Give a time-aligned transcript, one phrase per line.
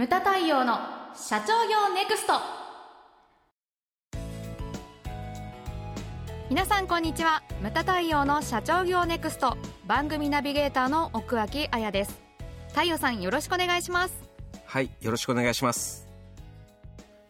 [0.00, 0.78] ムタ太陽の
[1.14, 2.32] 社長業ネクスト。
[6.48, 7.42] 皆さんこんにちは。
[7.60, 9.58] ムタ太陽の社長業ネクスト。
[9.86, 12.18] 番組ナビゲーターの奥脇彩です。
[12.68, 14.14] 太陽さんよろしくお願いします。
[14.64, 16.08] はいよろしくお願いします。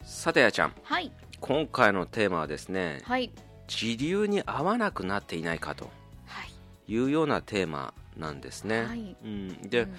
[0.05, 0.73] さてあちゃん。
[0.81, 1.11] はい。
[1.41, 3.33] 今回のテーマはですねはい。
[3.67, 5.89] 時流に合わなくなっていないかと
[6.25, 6.53] はい。
[6.87, 9.17] いうようなテーマなんですね、はい。
[9.25, 9.95] うん、で、うん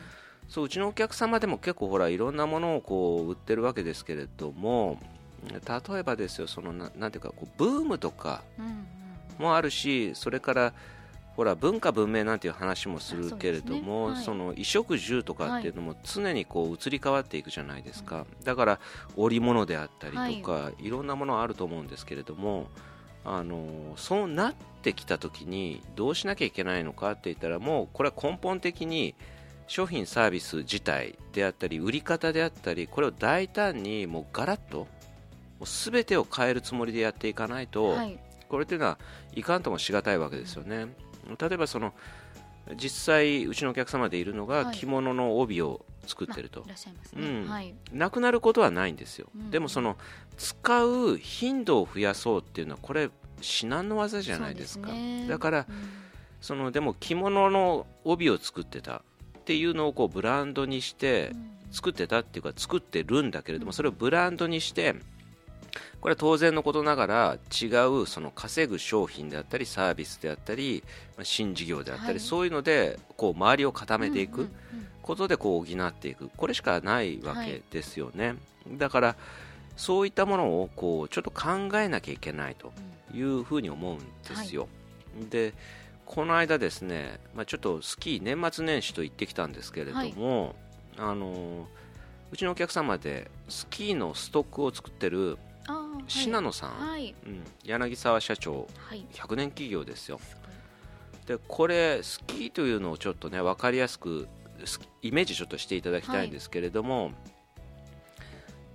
[0.52, 4.98] そううちのお客様でも結構ほらいろんなものをこう売ってるわけですけれども
[5.50, 8.42] 例えばですよそのななんていうかこうブームとか
[9.38, 10.74] もあるしそれから
[11.36, 14.16] ほら文化文明なんていう話もするけれどもね。
[14.16, 14.24] はい。
[14.34, 18.80] の衣食住とかっていうのも常にこう移り変わっていくじゃないですか、だから
[19.16, 22.66] 織物であったりとか、い、ろんなものあると思うんですけれども
[23.24, 29.14] あのそうなってきた時にどうしなきゃいけないのかって言ったらもうこれは根本的に
[29.72, 34.86] 商品サービス自体であったり売り方であったりこれを大胆にもうガラッと
[35.64, 38.18] 全てを変えるつもりでやっていかないと、はい。
[38.50, 38.98] これっていうのは
[39.34, 40.94] いかんともしがたいわけですよね。
[41.40, 41.94] 例えばその
[42.76, 44.76] 実際うちのお客様でいるのがはい。
[44.76, 46.66] 着物の帯を作ってると。
[47.94, 49.96] なくなることはないんですよ、うんでもその
[50.36, 53.08] 使う頻度を増やそうっていうのはこれ
[53.40, 54.92] 至難の技じゃないですか。
[54.92, 55.26] ね。
[55.26, 55.88] だからうん。
[56.42, 59.02] そのでも着物の帯を作ってた
[59.42, 61.52] っていうのをこうブランドにしてうん。
[61.72, 63.72] 作ってたっていうか作ってるんだけれども、うん。
[63.72, 64.94] それをブランドにして
[66.02, 70.84] これは当然のことながら違うその稼ぐ商品であったりサービスであったり
[71.16, 72.20] まあ新事業であったり、はい。
[72.20, 74.48] そういうのでこう周りを固めていく。
[75.00, 76.30] ことでこう補っていく。
[76.36, 78.36] これしかないわけですよね、
[78.68, 79.16] だから
[79.76, 82.72] そういったものをこうちょっと考えなきゃいけないと
[83.12, 83.18] うん。
[83.18, 84.68] いうふうに思うんですよ、
[85.30, 85.54] で
[86.14, 90.54] この間ですね、まあ、ちょっとスキー年末年始と言ってきたんですけれども、
[90.98, 91.66] あの
[92.30, 95.38] うちのお客様でスキーのストックを作ってる
[96.08, 97.14] 信濃さん、はい。
[97.26, 99.06] うん、柳沢社長はい。
[99.14, 100.20] 100年企業ですよ。
[100.22, 100.36] す
[101.26, 104.28] でこれスキーというのをちょっとね分かりやすく
[104.66, 107.12] スイメージちょっとしていただきたいんですけれども、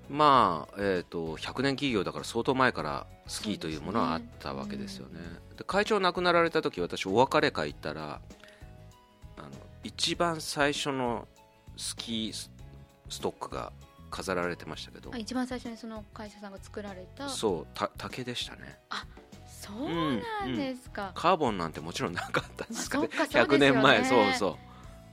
[0.10, 5.20] まあ、えー、と100年企業だから相当前からスキーというものはあったわけですよね。
[5.58, 8.22] で会長亡くなられた時私お別れ会行ったら
[9.38, 9.50] あの
[9.84, 11.28] 一番最初の
[11.76, 12.50] スキース
[13.10, 13.72] ストックが
[14.10, 15.12] 飾られてましたけど。
[15.18, 18.80] 一番最初にその会社さんが作られたそうた竹でしたね。
[19.48, 23.10] そうなんですか、カーボンなんてもちろんなかったんですかね。
[23.12, 23.74] まあかそう100ですよね。
[23.74, 24.06] 年前。
[24.06, 24.48] そうそ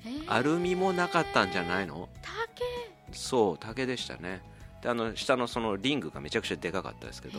[0.04, 0.08] う。
[0.08, 0.32] へー。
[0.32, 2.08] アルミもなかったんじゃないの？
[2.22, 2.64] 竹。
[3.12, 4.42] そう竹でしたね
[4.84, 7.38] であの下のそのリングがめちゃくちゃでかかったですけど。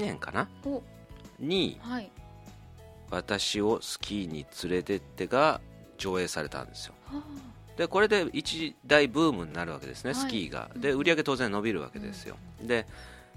[0.01, 0.49] 年かな？
[0.67, 0.83] お。
[1.39, 2.11] にはい。
[3.11, 5.61] 私をスキーに連れてってが
[5.97, 6.95] 上映されたんですよ。
[7.07, 7.23] は
[7.77, 10.21] でこれで一大ブームになるわけですね、はい。
[10.21, 10.69] スキーが。
[10.77, 10.99] でうん。
[10.99, 12.89] 売り上げ当然伸びるわけですよ、で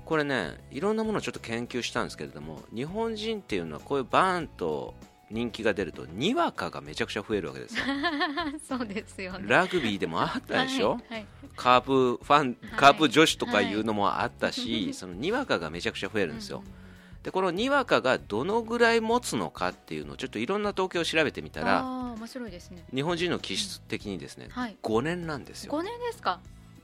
[0.06, 4.94] これねいろんなものをちょっと研究したんですけれども日本人っていうのはこういうバーンと
[5.29, 7.84] 人気が出るとにわかがめちゃくちゃ増えるわけですよ。
[7.88, 9.45] あ そうですよね。
[9.47, 11.25] ラグビーでもあったでしょ、はいはい。
[11.56, 12.72] カープファンはい。
[12.75, 14.94] カープ女子とかいうのもあったし、はい。
[14.94, 16.81] そのにわかがめちゃくちゃ増えるんですよ、うん
[17.23, 22.84] でこのにわかがどのぐらい持つのかっていうのをちょっといろんな統計を調べてみたら面白いですね。
[22.94, 24.78] 日本人の気質的にですね、はい。
[24.81, 25.72] 5年なんですよ。
[25.72, 26.40] 5年ですか？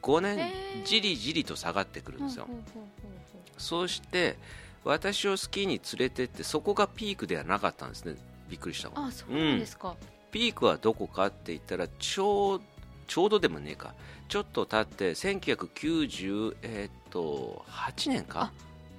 [0.07, 0.39] 5年
[0.85, 2.47] じりじりと下がってくるんですよ、
[3.57, 4.37] そうして
[4.85, 8.15] 私をスキーに連れてってそこがピークではなかったんですね。
[8.49, 9.97] びっくりしたうあそうなんですか、
[10.31, 12.61] ピークはどこかって言ったらちょう
[13.05, 13.93] ちょうどでもねえか。
[14.29, 18.51] ちょっと経って1998、えーっと8年か？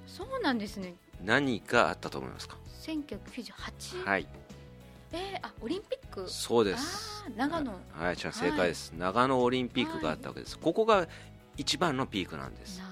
[0.07, 0.95] そうなんですね。
[1.25, 4.27] 何があったと思いますか？1998、はい
[5.13, 6.29] えー、あオリンピック？
[6.29, 7.25] そうです。
[7.37, 7.73] 長野。
[7.93, 11.07] はいじゃあ正解です、長野オリンピックがあったわけです、ここが
[11.57, 12.79] 一番のピークなんです。
[12.79, 12.91] なる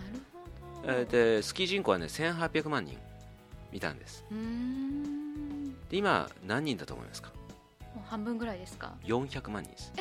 [0.83, 0.93] ほど。
[0.93, 2.97] えーでスキー人口はね1800万人
[3.73, 4.25] いたんです。
[5.91, 7.31] で今何人だと思いますか？
[7.95, 9.93] もう半分ぐらいですか？400万人です。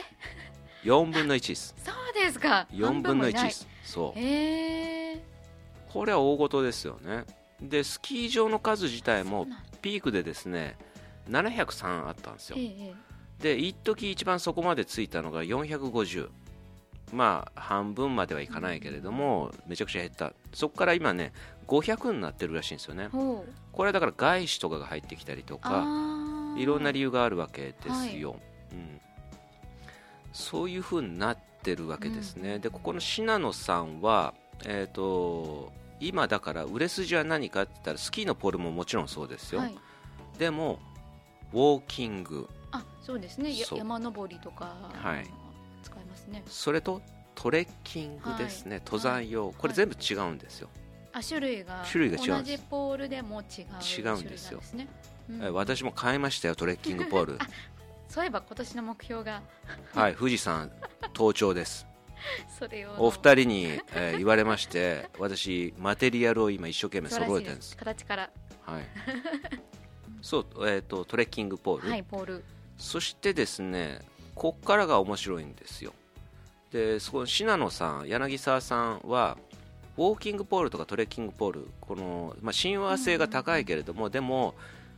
[0.83, 1.75] 4分の1です。
[1.83, 2.67] そうですか。
[2.71, 3.67] 4分の1です。
[3.83, 4.19] そう。
[4.19, 5.25] へえ
[5.89, 7.25] これは大事ですよね。
[7.61, 9.47] でスキー場の数自体も
[9.81, 10.77] ピークでですね
[11.29, 12.57] 703あったんですよ。
[12.59, 16.29] えええで一時一番そこまでついたのが450
[17.11, 20.33] まあ半分まではいかないけれどもめちゃくちゃ減った。
[20.53, 21.33] そこから今ね
[21.67, 23.09] 500になってるらしいんですよね。
[23.11, 25.85] これはだから外資とかが入ってきたりとか
[26.57, 28.37] いろんな理由があるわけですよ、
[28.71, 29.01] うん、
[30.31, 32.61] そういうふうになってるわけですね、うん。
[32.61, 34.33] でここの信濃さんは、
[34.65, 39.75] えー、と今だから売れ筋は何かって言ったらスキーのポールももちろんそうですよ、はい。
[40.39, 40.79] でも
[41.53, 42.49] ウォーキング。
[42.71, 43.53] あそうですね。
[43.53, 45.25] 山登りとか、はい。
[45.83, 46.43] 使いますね。
[46.47, 47.01] それと
[47.35, 48.81] トレッキングですね、はい。
[48.85, 50.69] 登山用、これ全部違うんですよ、
[51.13, 52.51] あ種類が種類が違うんです。
[52.51, 54.61] 同じポールでも違う違うんですよ。
[55.29, 55.43] うん。
[55.43, 57.39] え私も買いましたよトレッキングポール。
[58.09, 59.41] そういえば今年の目標が。
[59.93, 60.71] はい富士山
[61.13, 61.85] 登頂です。
[62.57, 62.95] それを。
[62.97, 67.69] お二人に、えー言われまして私マテリアルを今一生懸命揃えてるんです。
[67.69, 67.77] す。
[67.77, 68.29] 形から。
[68.65, 68.83] はい
[70.25, 72.43] そう、えー、とトレッキングポール、はいポール。
[72.79, 73.99] そしてですね
[74.33, 75.93] こっからが面白いんですよ。
[76.71, 79.37] でそこ信濃さん柳沢さんは
[79.95, 84.55] ウォーキングポールとかトレッキングポールこの、まあ、親和性が高いけれども、でも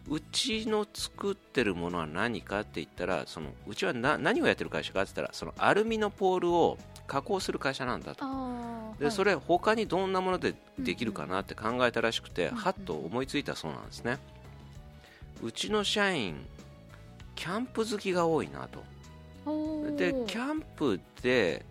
[0.10, 8.24] うちの作ってるものは何かって言ったらそのうちはな何をやってる会社かって言ったらそのアルミのポールを加工する会社なんだと。
[8.98, 9.12] で、はい。
[9.12, 12.56] それ他にどんなものでできるかなって考えたらしくて、うんうん。
[12.56, 14.18] はっと思いついたそうなんですね
[15.42, 16.46] うちの社員
[17.36, 18.84] キャンプ好きが多いなと。
[19.96, 21.66] でキャンプで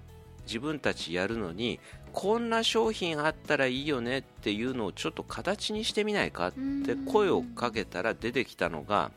[0.46, 1.78] 自分たちやるのに
[2.12, 9.10] こんな商品あったらいいよねっていうのをちょっと形にしてみないかって声をかけたら出てきたのが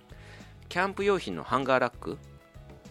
[0.67, 2.17] キャンプ用品のハンガーラック。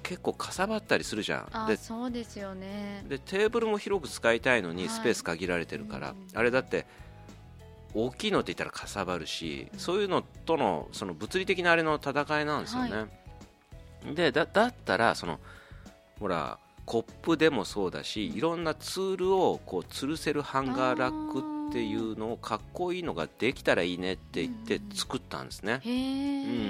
[0.03, 1.49] 結構かさばったりするじゃん。
[1.53, 3.05] あでそうですよね。
[3.07, 4.89] でテーブルも広く使いたいのにはい。
[4.89, 6.17] スペース限られてるから、うん。
[6.33, 6.87] あれだって
[7.95, 13.07] 大きいのって言ったらかさばるし、うんそういうのとのその物理的なあれの戦いなんですよね、は
[14.15, 15.41] でだだったらその
[16.21, 25.97] ほらコップでもそうだしいろんなツールをこう吊るせるハンガーラックっていうのをかっこいいのができたらいいねって言ってうん作ったんですね、へうえ、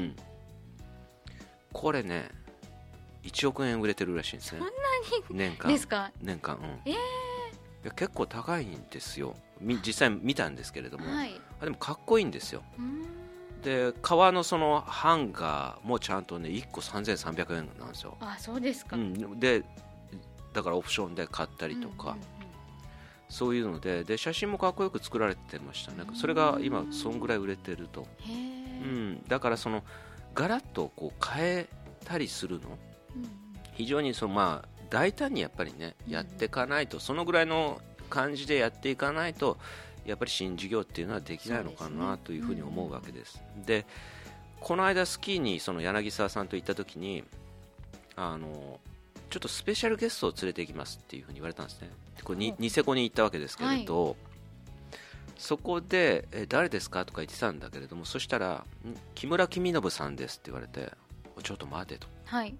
[0.06, 0.16] ん、
[1.72, 2.30] これね
[3.24, 4.58] 1億円売れてるらしいんですね。
[4.58, 4.72] そんな
[5.30, 5.70] 年間。
[5.70, 6.10] ですか？
[6.22, 6.90] 年間うん。
[6.90, 6.92] えー。
[6.92, 6.96] い
[7.88, 9.34] や結構高いんですよ。
[9.60, 11.40] み実際見たんですけれども、はい。
[11.60, 12.62] あでもかっこいいんですよ。
[13.62, 19.64] で革のそのハンガーもちゃんとね1個3300円なんですよ、あそうですか、うん、で
[20.54, 22.22] だからオプションで買ったりとか、うんうん
[23.30, 26.04] そういうのでで写真もかっこよく作られてましたね。
[26.08, 26.14] うん。
[26.14, 29.84] それが今そんぐらい売れてると、うん、だからその
[30.34, 31.68] ガラッとこう変え
[32.06, 32.70] たりするの？
[33.16, 33.28] うん。
[33.74, 37.80] 非常にそのまあ大胆にやっぱりねうんやっていかないとそのぐらいの
[38.10, 39.58] 感じでやっていかないと
[40.06, 43.42] やっぱり新事業っていうのはできないのかなというふうに思うわけです。
[43.66, 43.84] で
[44.60, 47.22] この間スキーにその柳沢さんと行った時に
[48.16, 48.80] あの
[49.30, 51.90] ちょっとスペシャルゲストを連れて行きますっていうふうに言われたんですね。
[52.16, 54.16] でこれにニセコに行ったわけですけれど、
[55.36, 58.64] そこでえ誰ですかとか言ってたんだけれどもそしたらん
[59.14, 60.92] 木村公信さんですって言われて
[61.42, 62.08] ちょっと待てと。
[62.24, 62.56] はい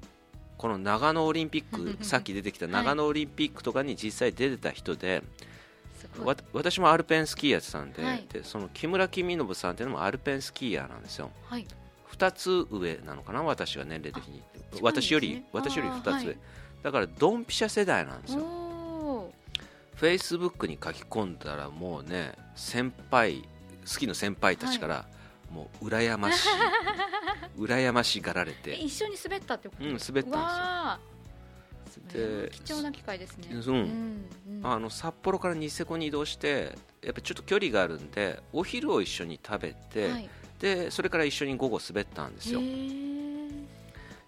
[0.58, 5.22] この長野オリンピックさっき出てきた長野オリンピックとかに実際出てた人で、
[5.96, 6.26] すごい。
[6.26, 8.26] わ私もアルペンスキーやってたんで,、はい。
[8.30, 11.30] でその木村公信さんっていうのもアルペンスキーヤーなんですよ。
[11.44, 11.66] はい。
[12.12, 14.42] 2つ上なのかな私は年齢的に、ね。
[14.82, 16.36] 私より私より2つ上、
[16.82, 18.40] だからドンピシャ世代なんですよ。
[18.42, 19.32] お
[19.94, 23.44] フェイスブックに書き込んだらもうね先輩
[23.84, 25.06] スキーの先輩たちから、
[25.50, 26.48] もう羨ましい。
[27.58, 28.74] 羨ましがられて。
[28.74, 29.84] 一緒に滑ったってこと？
[29.84, 31.18] うん滑ったんですよ。
[32.12, 33.48] で貴重な機会ですね。
[33.50, 34.50] うんう。
[34.60, 40.30] んあの札幌からニセコに移動してやっぱちょっと距離があるんでお昼を一緒に食べて、はい。
[40.60, 42.60] でそれから一緒に午後滑ったんですよ。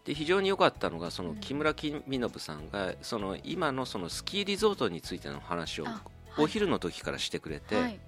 [0.04, 1.37] で非常に良かったのがそのうん。
[1.37, 6.02] 木村公信さんがその今のそのスキーリゾートについての話をあ
[6.38, 8.00] お昼の時からしてくれて、はい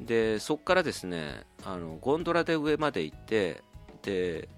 [0.00, 3.62] でそこからですねあのゴンドラで上まで行って
[4.02, 4.48] で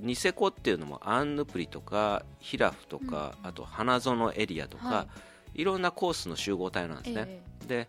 [0.00, 3.48] ニセコっていうのもアンヌプリとかヒラフとか、うん。
[3.48, 5.06] あと花園エリアとか、、は
[5.54, 5.64] い。
[5.64, 7.24] ろんなコースの集合体なんですね、
[7.62, 7.88] えで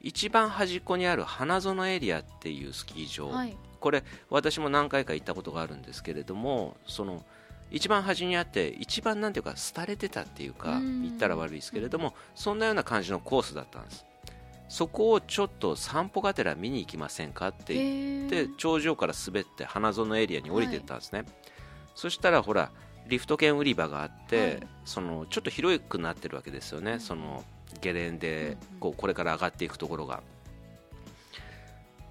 [0.00, 3.56] 一番端っこにある花園エリアっていうスキー場、えはい。
[3.80, 7.22] これ私も何回か行ったことがあるんですけれどもその
[7.70, 11.02] 一番端にあって一番なんていうか廃れてたっていうかうん。
[11.02, 14.04] 言ったら悪いですけれどもそんなような感じのコースだったんです
[14.68, 21.24] そこをちょっと散歩がてら見に行きませんかって言って頂上から滑って花園エリアに降りてったんですね、
[21.94, 22.70] そしたらほら
[23.08, 24.60] リフト券売り場があって、はい。
[24.84, 27.00] そのちょっと広くなってるわけですよね、うん。
[27.00, 27.44] その
[27.80, 30.22] ゲレンデこうこれから上がっていくところが。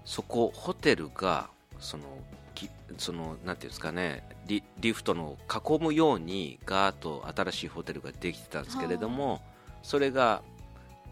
[0.06, 2.04] そこホテルがその
[2.54, 9.42] きそのなんていうんですかねリリフトの囲むようにガーッと新しいホテルができてたんですけれども
[9.82, 10.44] それが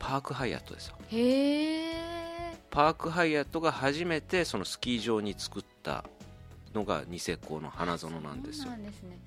[0.03, 0.95] パークハイアットですよ。
[1.07, 1.93] へえ
[2.69, 6.03] パークハイアットが初めてそのスキー場に作った
[6.73, 8.73] のがニセコの花園なんですよ。
[8.77, 9.17] ですね。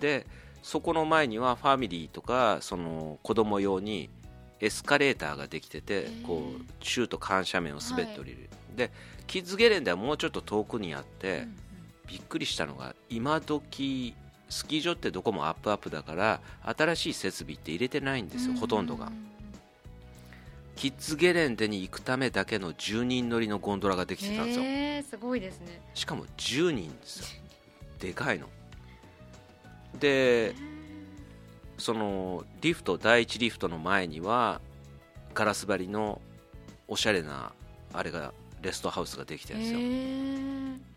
[0.00, 0.26] で
[0.62, 4.10] そこの前にはファミリーとかその子供用に
[4.60, 6.26] エスカレーターができててー。
[6.26, 8.90] こうシュート緩斜面を滑って降りる、で
[9.26, 11.56] キッズゲレンデはもうちょっと遠くにあって、うん
[12.10, 14.16] びっくりしたのが今時
[14.48, 18.58] スキー場ってどこもアップアップだから新しい設備って入れてないんですよ、うん。
[18.58, 19.12] ほとんどが
[20.76, 25.80] キッズゲレンデに行くためだけの10人乗りのゴンドラができてたんですよ、へえすごいですね。
[25.94, 27.26] しかも10人ですよ。
[28.00, 28.48] でかいの。
[29.98, 30.54] で
[31.76, 34.60] そのリフト第一リフトの前には
[35.34, 36.20] ガラス張りの
[36.86, 37.52] おしゃれな
[37.92, 39.78] あれがレストハウスができてるんですよ。
[39.80, 40.90] へえ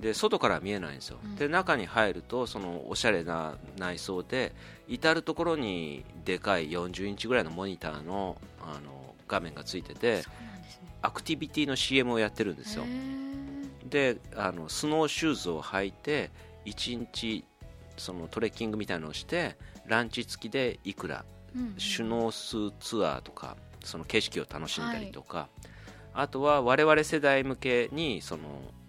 [0.00, 1.36] で外からは見えないんですよ、うん。
[1.36, 4.54] で中に入るとそのおしゃれな内装で
[4.86, 10.22] 至る所にでかい40インチぐらいのモニターのあの画面がついててね。
[11.00, 12.84] アクティビティの CM をやってるんですよ。
[13.88, 16.30] であのスノーシューズを履いて
[16.66, 17.44] 1日
[17.96, 19.56] そのトレッキングみたいなのをして
[19.86, 25.48] ランチ付きでいくらうんうんシュノースツアーとかその景色を楽しんだりとか、
[26.12, 28.42] あとは我々世代向けにその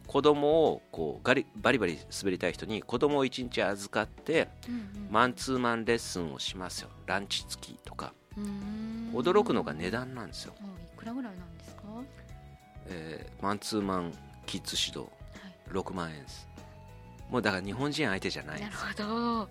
[0.08, 5.12] 子供をこうガリバリバリ滑りたい人に子供を1日預かってうんうん。
[5.12, 6.90] マンツーマンレッスンをしますよ。
[7.06, 8.14] ランチ付きとか
[9.14, 10.54] 驚くのが値段なんですよ、
[10.94, 11.82] いくらぐらいなんですか？
[12.88, 14.14] えーマンツーマン
[14.46, 15.84] キッズ指導はい。
[15.84, 16.48] 6万円です。
[17.30, 19.50] もうだから日本人相手じゃないんなるほど。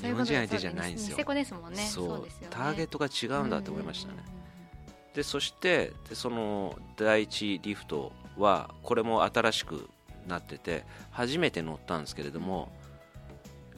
[0.00, 1.10] 日本人相手じゃないんですよ。
[1.10, 1.82] ニセコですもんね。
[1.82, 2.24] そう。
[2.24, 2.46] ですよね。
[2.50, 5.14] ターゲットが違うんだと思いましたね、うんうんうん。
[5.14, 9.88] でそしてでその第一リフトはこれも新しく
[10.26, 12.72] なってて初めて乗ったんですけれども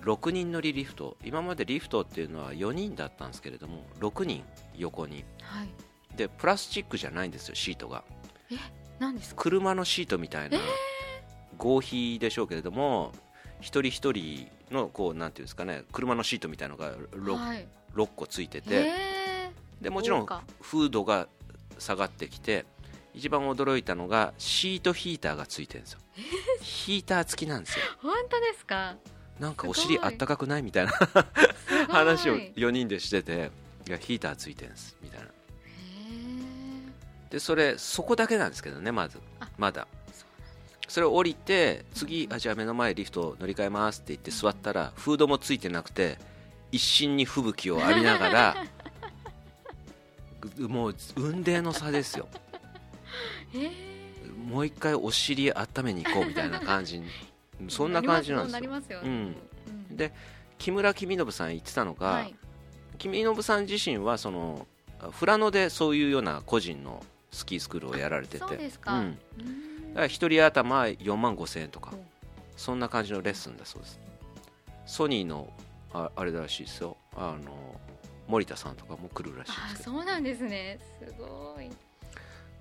[0.05, 1.17] 6人乗りリフト。
[1.25, 4.45] 今までリフトっていうのは4人だったんですけれども6人
[4.77, 5.25] 横に。
[5.43, 5.69] はい。
[6.17, 8.05] でプラスチックじゃないんですよシートが。
[9.01, 9.43] 何ですか？
[9.43, 10.59] 車のシートみたいな
[11.59, 13.13] 合皮でしょうけれども
[13.61, 17.67] 一人一人のこうなんていうんですかね車のシートみたいのが 6,、はい。
[17.97, 21.29] 6個ついてて、へでもちろんフードが
[21.79, 22.65] 下がってきて
[23.15, 26.01] 一番驚いたのがシートヒーターがついてるんですよ。
[26.61, 27.85] ヒーター付きなんですよ。
[28.01, 28.97] ー本当ですか？
[29.39, 30.93] なんかお尻あったかくないみたいな
[31.89, 33.51] 話をへ4人でしてて
[33.87, 35.27] いやヒーターついてるんですみたいな。
[35.27, 37.33] ー。
[37.33, 39.19] でそれそこだけなんですけどねまず。
[39.41, 39.87] あまだ。
[40.87, 42.33] それを降りて次うん。
[42.33, 46.19] あじゃあ目の前リフト乗り換えますって言って座ったらフードもついてなくて
[46.71, 48.57] 一心に吹雪を浴びながら
[50.41, 52.29] ぐ もう雲泥の差ですよ。
[54.47, 57.09] もう一回お尻温めに行こうみたいな感じに
[57.69, 58.99] そんな感じなんですよ。
[58.99, 59.37] ようん
[59.91, 59.97] うん。
[59.97, 60.13] で
[60.59, 62.35] 木村公信さん言ってたのが、はい。
[62.99, 64.67] 公信さん自身はその
[65.19, 68.39] 富良野でそういうような個人のスキースクールをやられてて。
[68.39, 68.95] そうですか。
[68.95, 69.89] うん、うん。
[69.91, 72.15] だから一人頭4万5千円とかお
[72.57, 74.01] そんな感じのレッスンだそうです。
[74.87, 75.53] ソニーの
[75.93, 76.97] ああれらしいですよ。
[77.17, 77.81] あの
[78.27, 80.79] 森田さんとかも来るらしいあですそうなんですね。
[81.01, 81.71] すごい。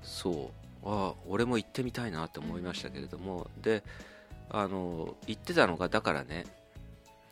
[0.01, 0.63] そう。
[0.85, 3.83] あ俺も行ってみたいなって思いましたけれども、で
[4.53, 6.45] あの言ってたのがだからね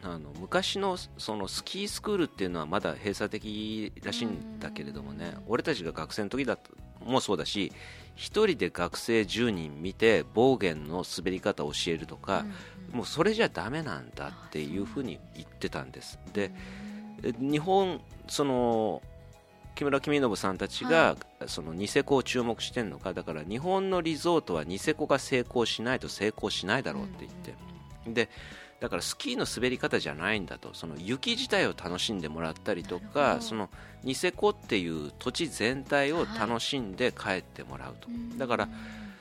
[0.04, 5.44] あの昔のそのスキースクールっていうのはまだ閉鎖的らしいんだけれどもねうん。
[5.48, 6.72] 俺たちが学生の時だと
[7.06, 7.72] もそうだし
[8.16, 12.46] 一人で学生10人見て暴言の滑り方を教えるとか、
[12.92, 16.20] もうそれじゃダメなんだっていうふうに言ってたんです。
[16.34, 16.52] で
[17.24, 19.02] え日本その
[19.76, 21.16] 木村公信さんたちが、
[21.48, 28.30] そのニセコを注目してるのかだから日本のリゾートはニセコが成功しないと成功しないだろうって言って、で
[28.80, 33.70] だからスキーの滑り方じゃないんだとその雪自体を楽しんでもらったりとかその
[34.04, 38.70] ニセコっていう土地全体を楽しんで帰ってもらうと、だから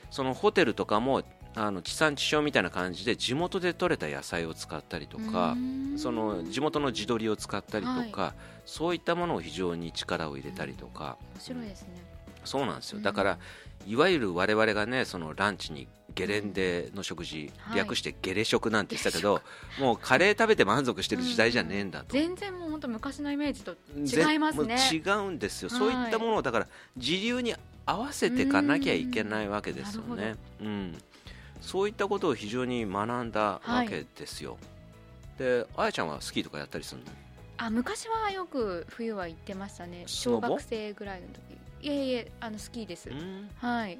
[0.09, 1.23] そのホテルとかも
[1.55, 5.57] あの地産地消みたいな感じで地元で採れた野菜を使ったりとか、
[5.97, 8.33] その地元の地鶏を使ったりとか、
[8.65, 11.89] そういったものを非常に力を入れたりとか、面白いですね。
[12.45, 12.97] そうなんですよ。
[12.97, 13.03] うん。
[13.03, 13.37] だから
[13.85, 17.77] いわゆる我々がねそのランチにゲレンデの食事、はい。
[17.79, 19.41] 略してゲレ食なんて言ってたけど
[19.79, 24.77] もうカレー食べて満足してる時代じゃねえんだと、全然もう本当昔のイメージとぜ違いますね。
[24.91, 26.67] 違うんですよ、はいそういったものをだから
[26.97, 27.55] 時流に
[27.85, 30.95] 合わせていかなきゃいけないわけですよね、うん、
[31.61, 34.57] そういったことを非常に学んだわけですよ、
[35.37, 37.07] であやちゃんはスキーとかやったりするの？
[37.57, 40.03] あ昔はよく冬は行ってましたね。
[40.07, 41.87] 小学生ぐらいの時。
[41.87, 43.09] いえいえあのスキーです。
[43.09, 43.49] うん。
[43.57, 43.99] はい。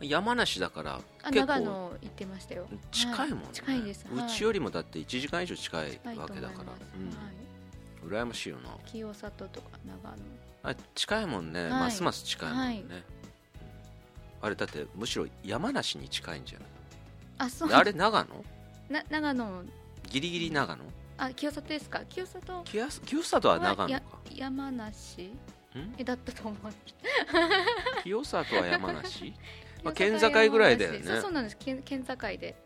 [0.00, 2.66] 山梨だからあ結構長野行ってましたよ。
[2.90, 3.52] 近いもんね、はい。
[3.52, 4.06] 近いです。
[4.10, 4.26] はい。
[4.26, 6.72] うちよりもだって1時間以上近いわけだから、
[8.04, 8.70] うん、羨ましいよな。
[8.86, 10.16] 清里とか長野。
[10.62, 11.70] あ近いもんね、はい。
[11.70, 13.04] ますます近いもんね、
[14.42, 16.58] あれだってむしろ山梨に近いんじゃ
[17.38, 17.70] あそう。
[17.70, 18.44] あれ長野？
[18.88, 19.62] な長野。
[20.08, 20.84] ギリギリ長野？
[21.18, 22.00] あ清里ですか？
[22.08, 22.62] 清里。
[22.64, 23.88] 清清里は長野か。
[23.88, 24.02] や
[24.34, 25.32] 山梨？
[25.98, 26.72] えだったと思う
[28.02, 29.34] 清里は山梨？
[29.84, 31.20] まあ県境ぐらいだよね。
[31.20, 31.56] そうなんです。
[31.58, 32.56] 県県境で。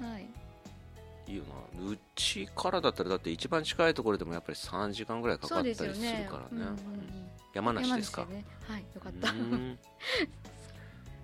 [0.00, 0.06] うん。
[0.10, 0.26] はい。
[1.28, 1.90] いいよな。
[1.90, 6.06] うちからだったらだって一番近いところでもやっぱり3時間ぐらいかかったりするからね。
[6.52, 6.76] うんうんうん。
[7.54, 8.26] 山梨ですか？
[8.26, 8.44] ね。
[8.68, 9.30] はいよかった。
[9.30, 9.78] うん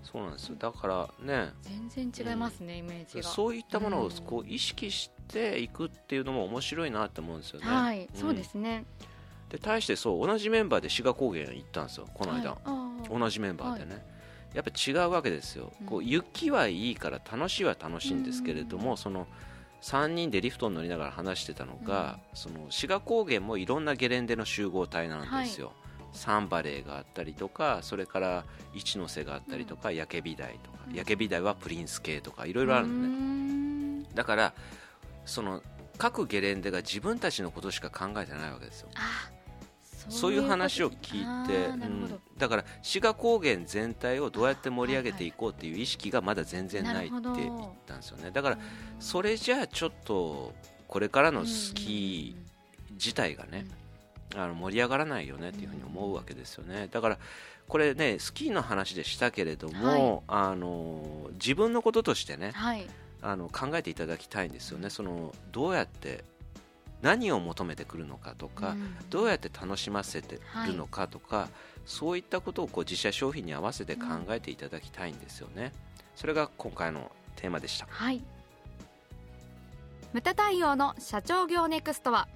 [0.02, 0.56] そうなんですよ。
[0.59, 1.52] だからね。
[1.62, 3.23] 全然違いますね、イメージが。
[3.23, 4.11] そういったものをうん。
[4.25, 8.09] こう意識していくっていうのも面白いなって思うんですよね、はい、ん。
[8.14, 8.85] そうですね。
[9.49, 12.59] で対してそう同じメンバーで志賀高原行ったんですよこの間、はい
[13.11, 14.02] 同じメンバーでね、
[14.54, 15.87] やっぱ違うわけですよ、うん。
[15.87, 19.26] こう雪はいいから楽しいは楽しいんですけれども、うんその
[19.82, 25.73] 3人でリフトに乗りながら話してたのが、その志賀高原もいろんなゲレンデの集合体なんですよ、
[26.12, 30.95] サンバレーがあったりとかそれから一ノ瀬があったりとか、焼け火台とか、うん。
[30.95, 34.54] 焼け火台はプリンス系とかいろいろあるのね、だから
[35.25, 35.62] その
[35.99, 38.88] 各ゲレンデが自分たちのことしか考えてないわけですよ。
[38.95, 39.31] あ
[40.09, 42.21] そういう話を聞いて、うん。
[42.37, 48.33] だから志賀高原全体をどうやって盛り上げていこうっていう意識がまだ全然ないって言ったんですよね。
[48.33, 48.59] だから
[48.99, 50.52] それじゃあちょっと
[50.88, 53.66] これからのスキー自体がね、
[54.34, 56.88] あの盛り上がらないよねっていうふうに思うわけですよね。
[56.90, 57.18] だから
[57.68, 62.86] これねスキーの話でしたけれども、あの自分のこととしてねはい。
[63.24, 64.90] あの考えていただきたいんですよね。
[64.90, 66.24] そのどうやって
[67.02, 68.96] 何を求めてくるのかとか、うん。
[69.10, 71.48] どうやって楽しませてるのかとか、
[71.86, 75.72] そういったことをこう実写商品に合わせて考えていただきたいんですよね、
[76.16, 77.86] それが今回のテーマでした。
[77.88, 78.22] はい。
[80.12, 82.28] ムタ太陽の社長業ネクストは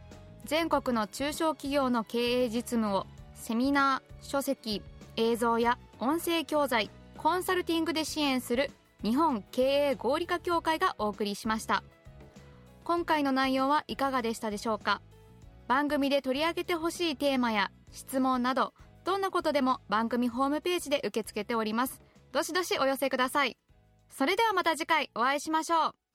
[0.47, 4.81] 全国の中小企業の経営実務をセミナー書籍
[5.17, 8.71] 映像や音声教材コンサルティングで支援する
[9.03, 11.83] 日本経営合理化協会がお送りしました。
[12.85, 15.01] 今回の内容はいかがでしたでしょうか？
[15.69, 18.73] 番組で取り上げてほしいテーマや質問など
[19.05, 22.01] どんなことでも番組ホームページで受け付けております。
[22.33, 23.57] どしどしお寄せください。
[24.11, 26.06] それではまた次回お会いしましょう。